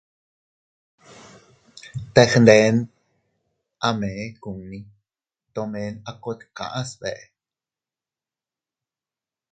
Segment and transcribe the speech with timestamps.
[2.13, 2.75] Teg nden
[3.87, 4.79] a mee kunni,
[5.53, 7.23] tomen a kot kaʼa sbeʼe.